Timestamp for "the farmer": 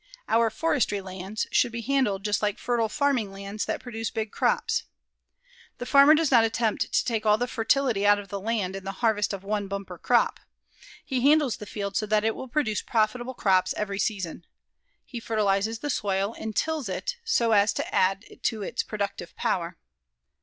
5.77-6.15